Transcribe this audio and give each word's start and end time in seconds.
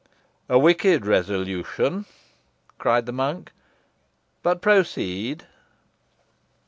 "A 0.49 0.57
wicked 0.57 1.05
resolution," 1.05 2.07
cried 2.79 3.05
the 3.05 3.11
monk; 3.11 3.51
"but 4.41 4.59
proceed." 4.59 5.45